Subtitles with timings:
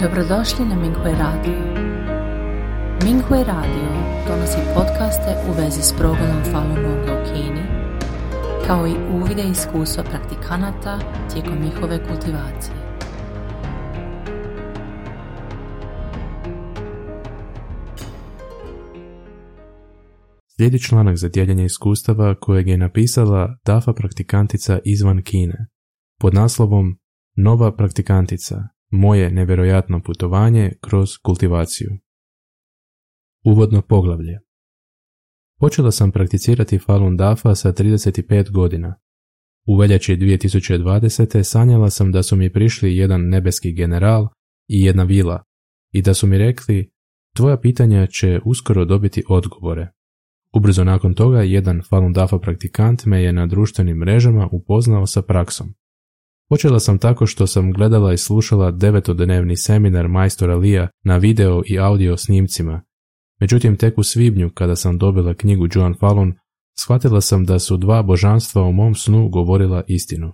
[0.00, 1.58] Dobrodošli na Minghui Radio.
[3.04, 3.88] Minghui Radio
[4.28, 7.62] donosi podcaste u vezi s progledom Falun Gonga u Kini,
[8.66, 10.98] kao i uvide iskustva praktikanata
[11.32, 12.76] tijekom njihove kultivacije.
[20.56, 25.66] Slijedi članak za dijeljenje iskustava kojeg je napisala DAFA praktikantica izvan Kine
[26.20, 26.98] pod naslovom
[27.36, 31.90] Nova praktikantica moje nevjerojatno putovanje kroz kultivaciju.
[33.44, 34.40] Uvodno poglavlje
[35.60, 38.94] Počela sam prakticirati Falun Dafa sa 35 godina.
[39.66, 41.42] U veljači 2020.
[41.42, 44.28] sanjala sam da su mi prišli jedan nebeski general
[44.68, 45.44] i jedna vila
[45.92, 46.90] i da su mi rekli
[47.36, 49.90] tvoja pitanja će uskoro dobiti odgovore.
[50.54, 55.74] Ubrzo nakon toga jedan Falun Dafa praktikant me je na društvenim mrežama upoznao sa praksom.
[56.48, 61.78] Počela sam tako što sam gledala i slušala devetodnevni seminar majstora Lija na video i
[61.78, 62.82] audio snimcima.
[63.40, 66.34] Međutim, tek u svibnju, kada sam dobila knjigu Joan Fallon,
[66.78, 70.32] shvatila sam da su dva božanstva u mom snu govorila istinu.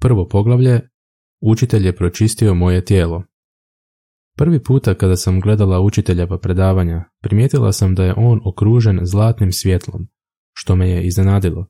[0.00, 0.80] Prvo poglavlje,
[1.40, 3.24] učitelj je pročistio moje tijelo.
[4.36, 9.52] Prvi puta kada sam gledala učitelja pa predavanja, primijetila sam da je on okružen zlatnim
[9.52, 10.08] svjetlom,
[10.52, 11.66] što me je iznenadilo.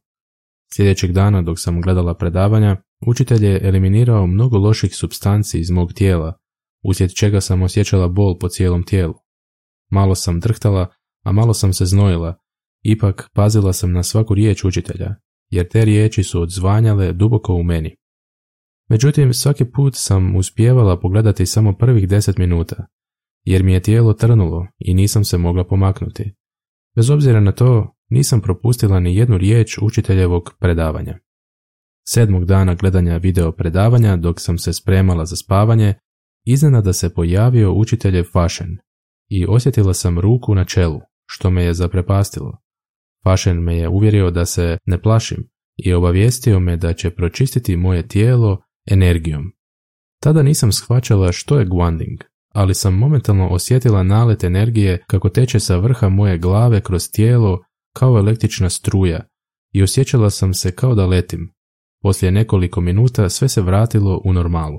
[0.74, 6.38] Sljedećeg dana dok sam gledala predavanja, učitelj je eliminirao mnogo loših substanci iz mog tijela,
[6.84, 9.14] uslijed čega sam osjećala bol po cijelom tijelu.
[9.90, 10.86] Malo sam drhtala,
[11.24, 12.38] a malo sam se znojila,
[12.82, 15.14] ipak pazila sam na svaku riječ učitelja,
[15.50, 17.96] jer te riječi su odzvanjale duboko u meni.
[18.88, 22.86] Međutim, svaki put sam uspijevala pogledati samo prvih deset minuta,
[23.44, 26.34] jer mi je tijelo trnulo i nisam se mogla pomaknuti.
[26.96, 31.18] Bez obzira na to, nisam propustila ni jednu riječ učiteljevog predavanja.
[32.08, 35.94] Sedmog dana gledanja video predavanja, dok sam se spremala za spavanje,
[36.44, 38.78] iznenada se pojavio učiteljev Fašen
[39.28, 42.58] i osjetila sam ruku na čelu, što me je zaprepastilo.
[43.24, 48.08] Fašen me je uvjerio da se ne plašim i obavijestio me da će pročistiti moje
[48.08, 49.52] tijelo energijom.
[50.22, 52.20] Tada nisam shvaćala što je guanding,
[52.54, 57.65] ali sam momentalno osjetila nalet energije kako teče sa vrha moje glave kroz tijelo
[57.98, 59.24] kao električna struja
[59.72, 61.52] i osjećala sam se kao da letim.
[62.02, 64.78] Poslije nekoliko minuta sve se vratilo u normalu.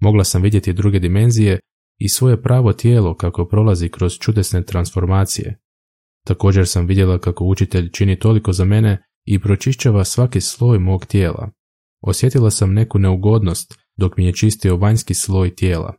[0.00, 1.60] Mogla sam vidjeti druge dimenzije
[1.98, 5.60] i svoje pravo tijelo kako prolazi kroz čudesne transformacije.
[6.26, 11.50] Također sam vidjela kako učitelj čini toliko za mene i pročišćava svaki sloj mog tijela.
[12.00, 15.94] Osjetila sam neku neugodnost dok mi je čistio vanjski sloj tijela.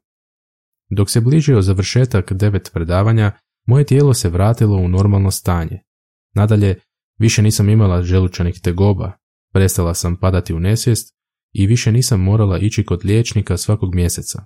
[0.90, 3.31] Dok se bližio završetak devet predavanja,
[3.67, 5.81] moje tijelo se vratilo u normalno stanje.
[6.34, 6.80] Nadalje,
[7.19, 9.12] više nisam imala želučanih tegoba,
[9.53, 11.16] prestala sam padati u nesvijest
[11.53, 14.46] i više nisam morala ići kod liječnika svakog mjeseca.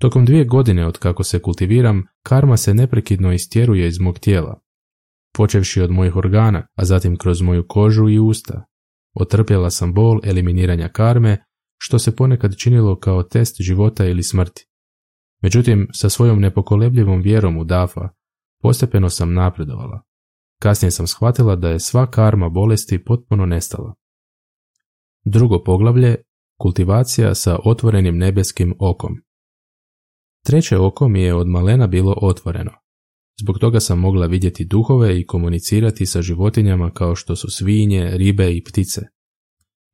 [0.00, 4.60] Tokom dvije godine od kako se kultiviram, karma se neprekidno istjeruje iz mog tijela.
[5.36, 8.64] Počevši od mojih organa, a zatim kroz moju kožu i usta.
[9.14, 11.44] Otrpjela sam bol eliminiranja karme,
[11.78, 14.66] što se ponekad činilo kao test života ili smrti.
[15.42, 18.08] Međutim, sa svojom nepokolebljivom vjerom u Dafa,
[18.62, 20.02] postepeno sam napredovala.
[20.58, 23.94] Kasnije sam shvatila da je sva karma bolesti potpuno nestala.
[25.24, 26.16] Drugo poglavlje,
[26.58, 29.16] kultivacija sa otvorenim nebeskim okom.
[30.44, 32.70] Treće oko mi je od malena bilo otvoreno.
[33.40, 38.56] Zbog toga sam mogla vidjeti duhove i komunicirati sa životinjama kao što su svinje, ribe
[38.56, 39.00] i ptice.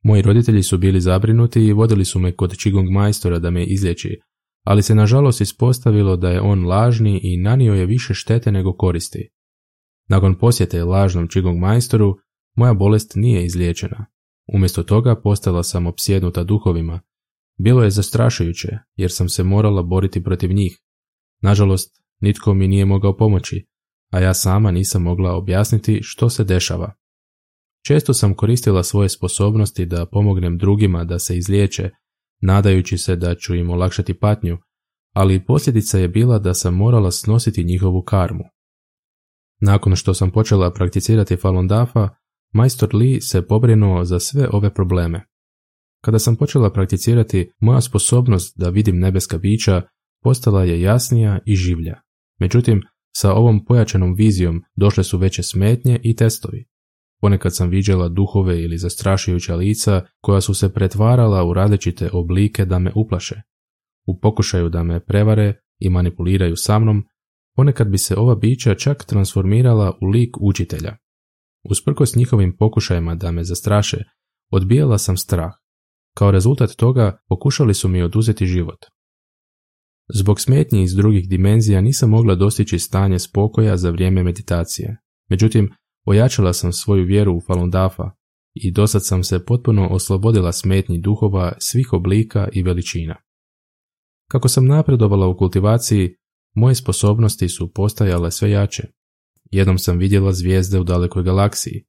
[0.03, 4.19] Moji roditelji su bili zabrinuti i vodili su me kod čigong majstora da me izlječi,
[4.65, 9.29] ali se nažalost ispostavilo da je on lažni i nanio je više štete nego koristi.
[10.11, 12.17] Nakon posjete lažnom čigong majstoru,
[12.55, 14.05] moja bolest nije izliječena.
[14.53, 17.01] Umjesto toga postala sam opsjednuta duhovima.
[17.57, 20.79] Bilo je zastrašujuće, jer sam se morala boriti protiv njih.
[21.41, 23.65] Nažalost, nitko mi nije mogao pomoći,
[24.09, 26.93] a ja sama nisam mogla objasniti što se dešava.
[27.85, 31.89] Često sam koristila svoje sposobnosti da pomognem drugima da se izliječe,
[32.41, 34.57] nadajući se da ću im olakšati patnju,
[35.13, 38.43] ali posljedica je bila da sam morala snositi njihovu karmu.
[39.61, 42.09] Nakon što sam počela prakticirati Falun Dafa,
[42.53, 45.25] majstor Li se pobrinuo za sve ove probleme.
[46.03, 49.81] Kada sam počela prakticirati, moja sposobnost da vidim nebeska bića
[50.23, 51.95] postala je jasnija i življa.
[52.39, 52.81] Međutim,
[53.15, 56.65] sa ovom pojačanom vizijom došle su veće smetnje i testovi.
[57.21, 62.79] Ponekad sam viđala duhove ili zastrašujuća lica koja su se pretvarala u različite oblike da
[62.79, 63.41] me uplaše.
[64.07, 67.03] U pokušaju da me prevare i manipuliraju sa mnom,
[67.55, 70.97] ponekad bi se ova bića čak transformirala u lik učitelja.
[71.63, 73.97] Usprkos njihovim pokušajima da me zastraše,
[74.51, 75.51] odbijala sam strah.
[76.17, 78.85] Kao rezultat toga pokušali su mi oduzeti život.
[80.13, 84.97] Zbog smetnji iz drugih dimenzija nisam mogla dostići stanje spokoja za vrijeme meditacije.
[85.29, 85.69] Međutim,
[86.05, 88.11] ojačala sam svoju vjeru u Falun Dafa
[88.53, 93.15] i dosad sam se potpuno oslobodila smetnji duhova svih oblika i veličina.
[94.31, 96.15] Kako sam napredovala u kultivaciji,
[96.53, 98.83] moje sposobnosti su postajale sve jače.
[99.51, 101.85] Jednom sam vidjela zvijezde u dalekoj galaksiji.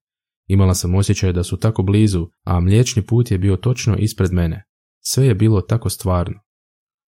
[0.47, 4.65] Imala sam osjećaj da su tako blizu, a mliječni put je bio točno ispred mene.
[5.01, 6.41] Sve je bilo tako stvarno.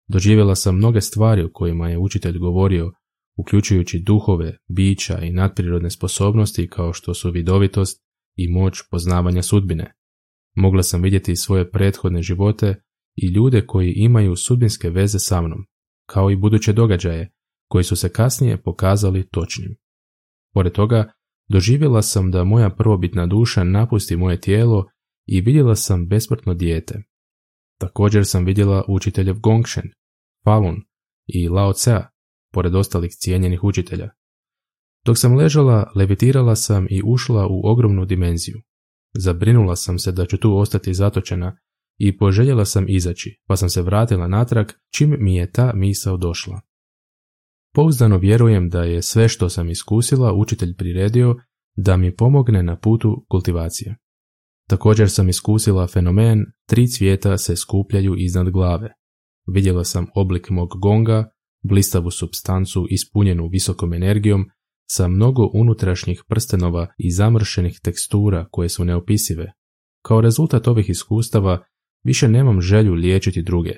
[0.07, 2.91] Doživjela sam mnoge stvari o kojima je učitelj govorio,
[3.37, 8.05] uključujući duhove, bića i nadprirodne sposobnosti kao što su vidovitost
[8.35, 9.93] i moć poznavanja sudbine.
[10.55, 12.75] Mogla sam vidjeti svoje prethodne živote
[13.15, 15.65] i ljude koji imaju sudbinske veze sa mnom,
[16.05, 17.34] kao i buduće događaje
[17.67, 19.75] koji su se kasnije pokazali točnim.
[20.53, 21.11] Pored toga,
[21.49, 24.85] doživjela sam da moja prvobitna duša napusti moje tijelo
[25.25, 27.03] i vidjela sam besmrtno dijete.
[27.79, 29.91] Također sam vidjela učiteljev Gongshen,
[30.43, 30.75] Falun
[31.27, 32.01] i Lao Tse,
[32.53, 34.09] pored ostalih cijenjenih učitelja.
[35.05, 38.61] Dok sam ležala, levitirala sam i ušla u ogromnu dimenziju.
[39.17, 41.57] Zabrinula sam se da ću tu ostati zatočena
[41.97, 46.61] i poželjela sam izaći, pa sam se vratila natrag čim mi je ta misao došla.
[47.75, 51.35] Pouzdano vjerujem da je sve što sam iskusila učitelj priredio
[51.77, 53.95] da mi pomogne na putu kultivacije.
[54.69, 58.89] Također sam iskusila fenomen tri cvijeta se skupljaju iznad glave.
[59.53, 61.29] Vidjela sam oblik mog gonga,
[61.63, 64.45] blistavu substancu ispunjenu visokom energijom
[64.89, 69.51] sa mnogo unutrašnjih prstenova i zamršenih tekstura koje su neopisive.
[70.01, 71.63] Kao rezultat ovih iskustava
[72.03, 73.71] više nemam želju liječiti druge,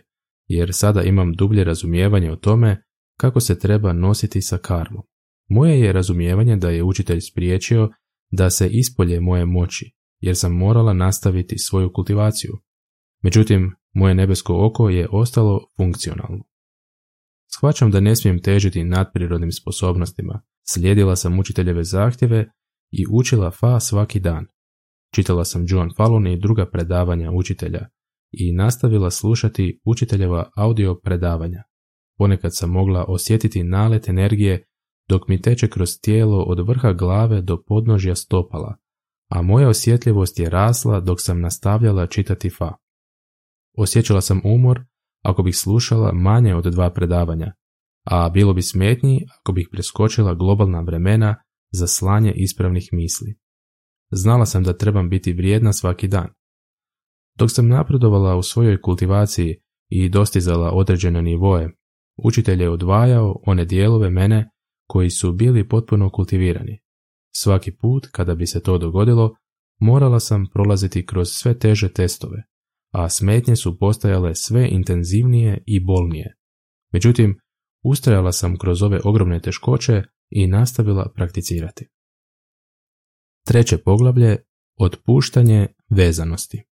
[0.48, 2.87] jer sada imam dublje razumijevanje o tome
[3.18, 5.04] kako se treba nositi sa karmom.
[5.50, 7.90] Moje je razumijevanje da je učitelj spriječio
[8.32, 12.52] da se ispolje moje moći, jer sam morala nastaviti svoju kultivaciju.
[13.24, 16.44] Međutim, moje nebesko oko je ostalo funkcionalno.
[17.58, 22.52] Shvaćam da ne smijem težiti nadprirodnim sposobnostima, slijedila sam učiteljeve zahtjeve
[22.92, 24.46] i učila fa svaki dan.
[25.14, 27.88] Čitala sam John Fallon i druga predavanja učitelja
[28.32, 31.64] i nastavila slušati učiteljeva audio predavanja.
[32.18, 34.64] Ponekad sam mogla osjetiti nalet energije
[35.10, 38.78] dok mi teče kroz tijelo od vrha glave do podnožja stopala,
[39.30, 42.74] a moja osjetljivost je rasla dok sam nastavljala čitati fa.
[43.78, 44.80] Osjećala sam umor
[45.24, 47.54] ako bih slušala manje od dva predavanja,
[48.04, 51.36] a bilo bi smetnji ako bih preskočila globalna vremena
[51.72, 53.38] za slanje ispravnih misli.
[54.12, 56.28] Znala sam da trebam biti vrijedna svaki dan.
[57.36, 59.56] Dok sam napredovala u svojoj kultivaciji
[59.90, 61.77] i dostizala određene nivoje,
[62.18, 64.50] učitelj je odvajao one dijelove mene
[64.88, 66.80] koji su bili potpuno kultivirani.
[67.36, 69.36] Svaki put kada bi se to dogodilo,
[69.80, 72.44] morala sam prolaziti kroz sve teže testove,
[72.94, 76.36] a smetnje su postajale sve intenzivnije i bolnije.
[76.94, 77.40] Međutim,
[77.84, 81.88] ustrajala sam kroz ove ogromne teškoće i nastavila prakticirati.
[83.46, 84.38] Treće poglavlje
[84.80, 86.64] Otpuštanje vezanosti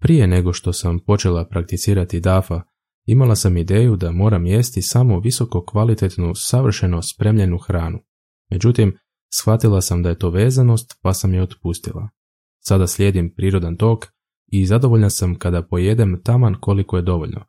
[0.00, 2.62] Prije nego što sam počela prakticirati DAFA,
[3.06, 7.98] imala sam ideju da moram jesti samo visoko kvalitetnu, savršeno spremljenu hranu.
[8.50, 8.96] Međutim,
[9.34, 12.08] shvatila sam da je to vezanost pa sam je otpustila.
[12.60, 14.06] Sada slijedim prirodan tok
[14.46, 17.44] i zadovoljna sam kada pojedem taman koliko je dovoljno.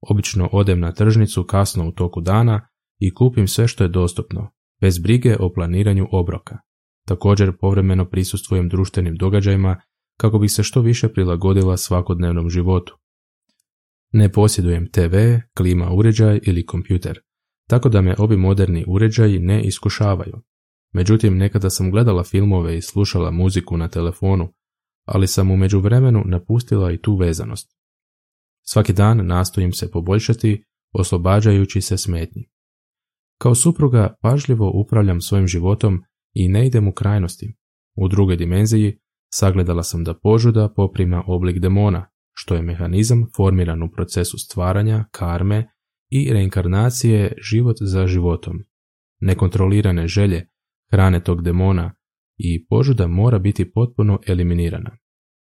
[0.00, 4.98] Obično odem na tržnicu kasno u toku dana i kupim sve što je dostupno, bez
[4.98, 6.58] brige o planiranju obroka.
[7.06, 9.80] Također povremeno prisustvujem društvenim događajima
[10.16, 12.98] kako bih se što više prilagodila svakodnevnom životu.
[14.12, 15.16] Ne posjedujem TV,
[15.56, 17.20] klima uređaj ili kompjuter,
[17.68, 20.42] tako da me ovi moderni uređaji ne iskušavaju.
[20.92, 24.52] Međutim, nekada sam gledala filmove i slušala muziku na telefonu,
[25.04, 27.78] ali sam u međuvremenu napustila i tu vezanost.
[28.66, 32.50] Svaki dan nastojim se poboljšati, oslobađajući se smetnji.
[33.38, 36.02] Kao supruga pažljivo upravljam svojim životom
[36.34, 37.56] i ne idem u krajnosti.
[37.96, 38.98] U drugoj dimenziji
[39.32, 42.10] sagledala sam da požuda poprima oblik demona,
[42.40, 45.70] što je mehanizam formiran u procesu stvaranja, karme
[46.08, 48.58] i reinkarnacije život za životom.
[49.20, 50.46] Nekontrolirane želje
[50.90, 51.94] hrane tog demona
[52.36, 54.96] i požuda mora biti potpuno eliminirana.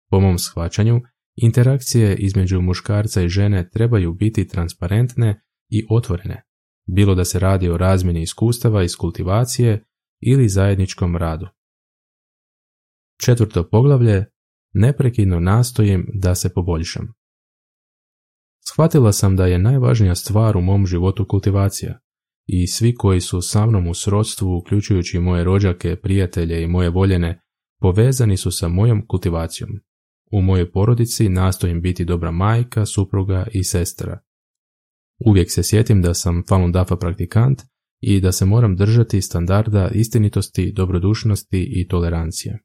[0.10, 1.01] Po mom shvaćanju,
[1.36, 6.44] interakcije između muškarca i žene trebaju biti transparentne i otvorene,
[6.86, 9.86] bilo da se radi o razmjeni iskustava iz kultivacije
[10.20, 11.48] ili zajedničkom radu.
[13.22, 14.25] Četvrto poglavlje
[14.77, 17.07] neprekidno nastojim da se poboljšam.
[18.72, 22.00] Shvatila sam da je najvažnija stvar u mom životu kultivacija
[22.48, 27.41] i svi koji su sa mnom u srodstvu, uključujući moje rođake, prijatelje i moje voljene,
[27.79, 29.69] povezani su sa mojom kultivacijom.
[30.31, 34.19] U mojoj porodici nastojim biti dobra majka, supruga i sestra.
[35.25, 37.62] Uvijek se sjetim da sam Falun Dafa praktikant
[38.00, 42.60] i da se moram držati standarda istinitosti, dobrodušnosti i tolerancije.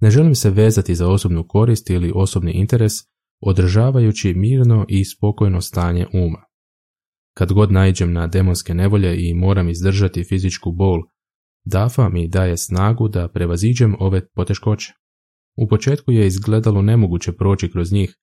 [0.00, 2.92] Ne želim se vezati za osobnu korist ili osobni interes,
[3.40, 6.42] održavajući mirno i spokojno stanje uma.
[7.36, 11.02] Kad god naiđem na demonske nevolje i moram izdržati fizičku bol,
[11.64, 14.92] Dafa mi daje snagu da prevaziđem ove poteškoće.
[15.56, 18.16] U početku je izgledalo nemoguće proći kroz njih,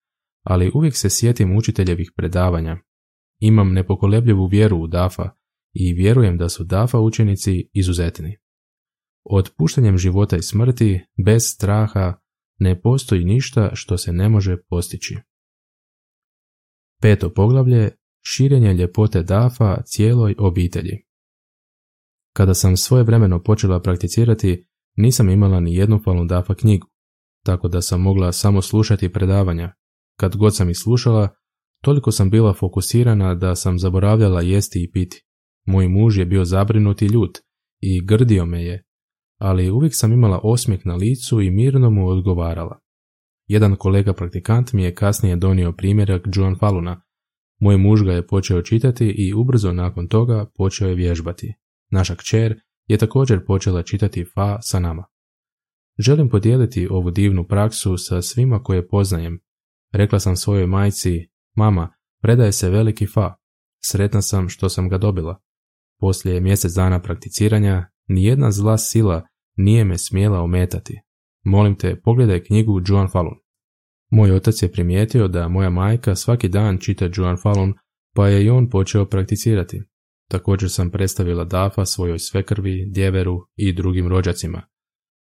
[0.44, 2.78] ali uvijek se sjetim učiteljevih predavanja.
[3.40, 5.30] Imam nepokolebljivu vjeru u Dafa
[5.74, 8.38] i vjerujem da su Dafa učenici izuzetni.
[9.24, 12.14] Otpuštanjem života i smrti, bez straha,
[12.60, 15.18] ne postoji ništa što se ne može postići.
[17.02, 21.06] Peto poglavlje širenje ljepote Dafa cijeloj obitelji.
[22.34, 26.88] Kada sam svoje vremeno počela prakticirati, nisam imala ni jednu Falun Dafa knjigu,
[27.46, 29.74] tako da sam mogla samo slušati predavanja.
[30.20, 31.30] Kad god sam ih slušala,
[31.82, 35.26] toliko sam bila fokusirana da sam zaboravljala jesti i piti.
[35.66, 37.38] Moj muž je bio zabrinut i ljut
[37.80, 38.84] i grdio me je,
[39.38, 42.80] ali uvijek sam imala osmijeh na licu i mirno mu odgovarala.
[43.48, 47.02] Jedan kolega praktikant mi je kasnije donio primjerak John Faluna.
[47.60, 51.54] Moj muž ga je počeo čitati i ubrzo nakon toga počeo je vježbati.
[51.92, 55.06] Naša kćer je također počela čitati Fa sa nama.
[56.00, 59.40] Želim podijeliti ovu divnu praksu sa svima koje poznajem.
[59.92, 63.36] Rekla sam svojoj majci, mama, predaje se veliki Fa.
[63.86, 65.42] Sretna sam što sam ga dobila.
[66.00, 69.28] Poslije mjesec dana prakticiranja, nijedna zla sila
[69.58, 71.00] nije me smjela ometati.
[71.44, 73.36] Molim te, pogledaj knjigu Joan Falun.
[74.12, 77.74] Moj otac je primijetio da moja majka svaki dan čita Joan Falun,
[78.16, 79.82] pa je i on počeo prakticirati.
[80.30, 84.62] Također sam predstavila Dafa svojoj svekrvi, djeveru i drugim rođacima.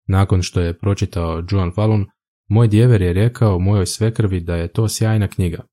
[0.07, 2.05] Nakon što je pročitao Joan Falun,
[2.50, 5.63] moj djever je rekao mojoj svekrvi da je to sjajna knjiga.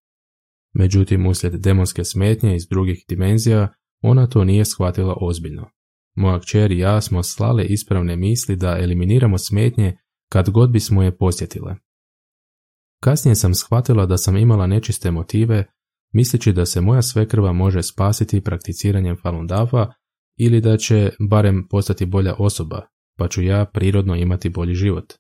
[0.74, 3.68] Međutim, uslijed demonske smetnje iz drugih dimenzija,
[4.02, 5.70] ona to nije shvatila ozbiljno.
[6.16, 9.96] Moja kćer i ja smo slale ispravne misli da eliminiramo smetnje
[10.28, 11.76] kad god bismo je posjetile.
[13.02, 15.64] Kasnije sam shvatila da sam imala nečiste motive,
[16.12, 19.86] misleći da se moja svekrva može spasiti prakticiranjem Falun Dafa
[20.38, 22.86] ili da će barem postati bolja osoba,
[23.18, 25.12] pa ću ja prirodno imati bolji život.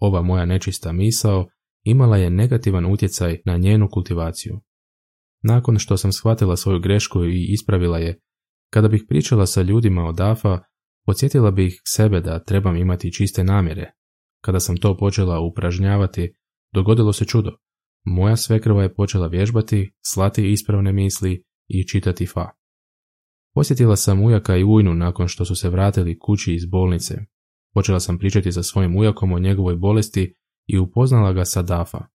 [0.00, 1.46] Ova moja nečista misao
[1.84, 4.60] imala je negativan utjecaj na njenu kultivaciju.
[5.42, 8.20] Nakon što sam shvatila svoju grešku i ispravila je,
[8.74, 10.60] kada bih pričala sa ljudima od DAFA,
[11.06, 13.92] podsjetila bih sebe da trebam imati čiste namjere.
[14.40, 16.34] Kada sam to počela upražnjavati,
[16.72, 17.50] dogodilo se čudo.
[18.04, 22.50] Moja svekrva je počela vježbati, slati ispravne misli i čitati fa.
[23.54, 27.14] Posjetila sam ujaka i ujnu nakon što su se vratili kući iz bolnice.
[27.74, 30.34] Počela sam pričati sa svojim ujakom o njegovoj bolesti
[30.66, 32.06] i upoznala ga sa Dafa.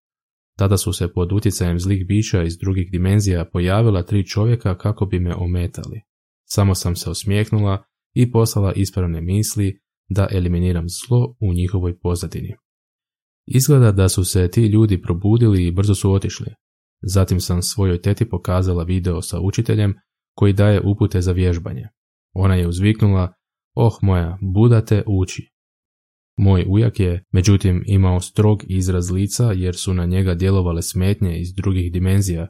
[0.58, 5.20] Tada su se pod utjecajem zlih bića iz drugih dimenzija pojavila tri čovjeka kako bi
[5.20, 6.09] me ometali.
[6.52, 9.80] Samo sam se osmijehnula i poslala ispravne misli
[10.10, 12.56] da eliminiram zlo u njihovoj pozadini.
[13.46, 16.54] Izgleda da su se ti ljudi probudili i brzo su otišli.
[17.02, 19.94] Zatim sam svojoj teti pokazala video sa učiteljem
[20.36, 21.88] koji daje upute za vježbanje.
[22.34, 23.34] Ona je uzviknula,
[23.76, 25.52] oh moja, budate uči.
[26.38, 31.54] Moj ujak je, međutim, imao strog izraz lica jer su na njega djelovale smetnje iz
[31.54, 32.48] drugih dimenzija.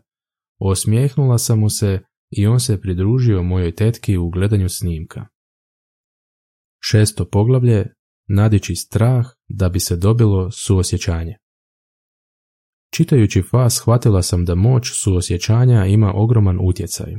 [0.60, 2.00] Osmijehnula sam mu se
[2.32, 5.28] i on se pridružio mojoj tetki u gledanju snimka.
[6.82, 7.86] Šesto poglavlje
[8.32, 11.36] Nadići strah da bi se dobilo suosjećanje.
[12.94, 17.14] Čitajući Fa shvatila sam da moć suosjećanja ima ogroman utjecaj.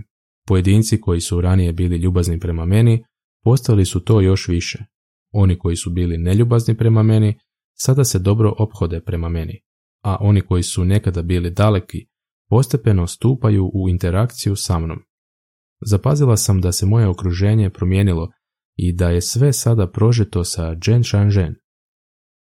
[0.47, 3.05] Pojedinci koji su ranije bili ljubazni prema meni,
[3.45, 4.79] postali su to još više.
[5.33, 7.39] Oni koji su bili neljubazni prema meni,
[7.75, 9.61] sada se dobro ophode prema meni,
[10.05, 12.07] a oni koji su nekada bili daleki
[12.51, 14.99] postepeno stupaju u interakciju sa mnom.
[15.87, 18.29] Zapazila sam da se moje okruženje promijenilo
[18.77, 21.55] i da je sve sada prožeto sa Jen Shenzhen.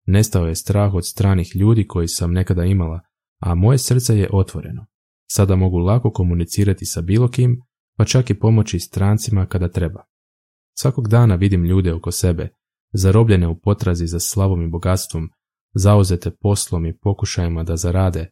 [0.05, 3.01] Nestao je strah od stranih ljudi koji sam nekada imala,
[3.39, 4.85] a moje srce je otvoreno.
[5.31, 7.57] Sada mogu lako komunicirati sa bilo kim,
[7.97, 10.03] pa čak i pomoći strancima kada treba.
[10.77, 12.49] Svakog dana vidim ljude oko sebe,
[12.93, 15.29] zarobljene u potrazi za slavom i bogatstvom,
[15.73, 18.31] zauzete poslom i pokušajima da zarade,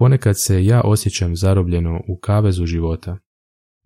[0.00, 3.18] Ponekad se ja osjećam zarobljeno u kavezu života.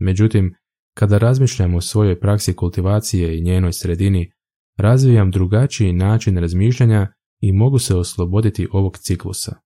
[0.01, 0.55] Međutim,
[0.97, 4.33] kada razmišljam o svojoj praksi kultivacije i njenoj sredini,
[4.77, 9.57] razvijam drugačiji način razmišljanja i mogu se osloboditi ovog ciklusa.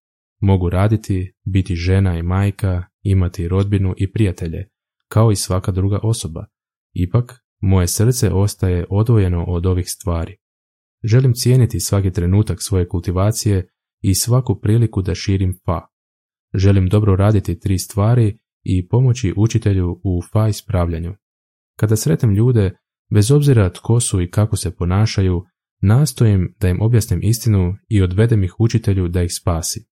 [0.40, 4.68] Mogu raditi, biti žena i majka, imati rodbinu i prijatelje,
[5.08, 6.46] kao i svaka druga osoba.
[6.92, 10.36] Ipak, moje srce ostaje odvojeno od ovih stvari.
[11.04, 13.68] Želim cijeniti svaki trenutak svoje kultivacije
[14.00, 15.97] i svaku priliku da širim fa.
[16.54, 21.14] Želim dobro raditi tri stvari i pomoći učitelju u fa ispravljanju.
[21.78, 22.76] Kada sretnem ljude,
[23.10, 25.44] bez obzira tko su i kako se ponašaju,
[25.82, 29.88] nastojim da im objasnim istinu i odvedem ih učitelju da ih spasi.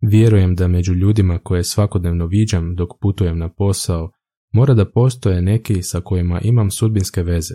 [0.00, 4.10] Vjerujem da među ljudima koje svakodnevno viđam dok putujem na posao,
[4.52, 7.54] mora da postoje neki sa kojima imam sudbinske veze.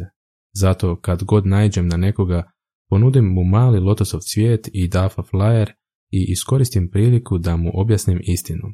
[0.54, 2.52] Zato kad god najđem na nekoga,
[2.90, 5.72] ponudim mu mali lotosov cvijet i dafa flyer
[6.12, 8.74] i iskoristim priliku da mu objasnim istinu.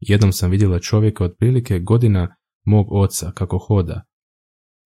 [0.00, 4.04] Jednom sam vidjela čovjeka otprilike godina mog oca kako hoda.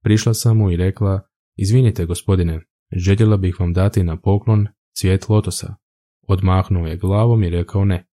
[0.03, 1.21] Prišla sam mu i rekla,
[1.57, 2.61] izvinite gospodine,
[2.97, 5.75] željela bih vam dati na poklon cvijet lotosa.
[6.29, 8.07] Odmahnuo je glavom i rekao ne.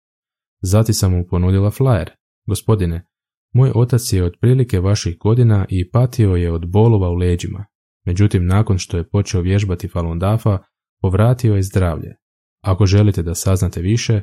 [0.63, 2.09] Zati sam mu ponudila flyer.
[2.47, 3.07] Gospodine,
[3.53, 7.67] moj otac je otprilike vaših godina i patio je od bolova u leđima.
[8.07, 10.59] Međutim, nakon što je počeo vježbati Falun Dafa,
[11.01, 12.20] povratio je zdravlje.
[12.61, 14.23] Ako želite da saznate više,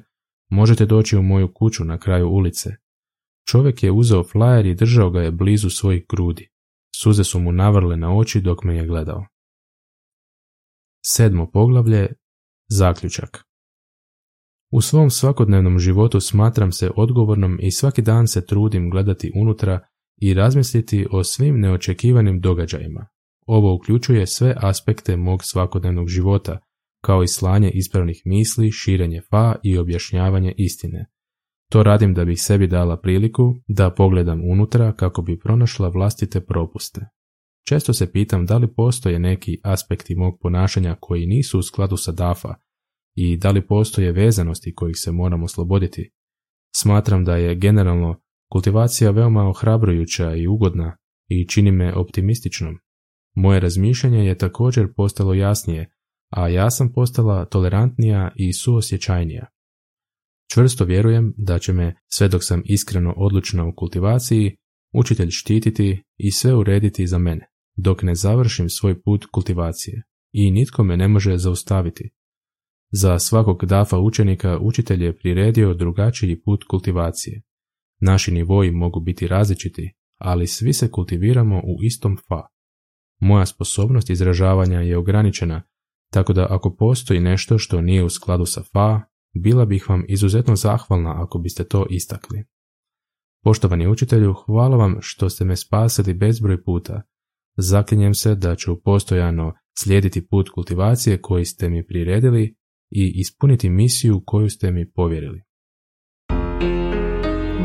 [0.50, 2.70] možete doći u moju kuću na kraju ulice.
[3.50, 6.50] Čovjek je uzeo flyer i držao ga je blizu svojih grudi.
[6.96, 9.25] Suze su mu navrle na oči dok me je gledao.
[11.06, 12.13] Sedmo poglavlje
[12.70, 13.44] Zaključak
[14.72, 19.79] U svom svakodnevnom životu smatram se odgovornom i svaki dan se trudim gledati unutra
[20.22, 23.08] i razmisliti o svim neočekivanim događajima.
[23.46, 26.60] Ovo uključuje sve aspekte mog svakodnevnog života,
[27.07, 31.05] kao i slanje ispravnih misli, širenje fa i objašnjavanje istine.
[31.71, 37.01] To radim da bih sebi dala priliku da pogledam unutra kako bi pronašla vlastite propuste.
[37.67, 42.11] Često se pitam da li postoje neki aspekti mog ponašanja koji nisu u skladu sa
[42.11, 42.55] DAFA
[43.15, 46.11] i da li postoje vezanosti kojih se moramo osloboditi.
[46.75, 48.21] Smatram da je generalno
[48.51, 50.97] kultivacija veoma ohrabrujuća i ugodna
[51.27, 52.75] i čini me optimističnom.
[53.35, 55.96] Moje razmišljanje je također postalo jasnije,
[56.29, 59.46] a ja sam postala tolerantnija i suosjećajnija.
[60.53, 64.55] Čvrsto vjerujem da će me, sve dok sam iskreno odlučna u kultivaciji,
[64.93, 70.84] učitelj štititi i sve urediti za mene, dok ne završim svoj put kultivacije i nitko
[70.84, 72.10] me ne može zaustaviti.
[72.91, 77.41] Za svakog dafa učenika učitelj je priredio drugačiji put kultivacije.
[77.99, 82.47] Naši nivoji mogu biti različiti, ali svi se kultiviramo u istom fa.
[83.19, 85.63] Moja sposobnost izražavanja je ograničena,
[86.12, 89.02] tako da ako postoji nešto što nije u skladu sa fa,
[89.34, 92.43] bila bih vam izuzetno zahvalna ako biste to istakli.
[93.43, 97.02] Poštovani učitelju, hvala vam što ste me spasili bezbroj puta.
[97.58, 102.56] Zaklinjem se da ću postojano slijediti put kultivacije koji ste mi priredili
[102.89, 105.41] i ispuniti misiju koju ste mi povjerili.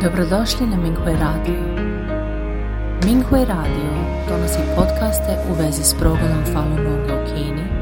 [0.03, 1.83] Dobrodošli na Minghui Radio.
[3.07, 3.93] Minghui Radio
[4.29, 7.82] donosi podcaste u vezi s progledom Falun Gonga u Kini,